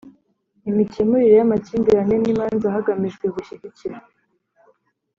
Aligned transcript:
Imikemurire 0.69 1.35
y 1.37 1.43
amakimbirane 1.45 2.15
n 2.23 2.25
imanza 2.31 2.73
hagamijwe 2.75 3.25
gushyigikira 3.35 3.97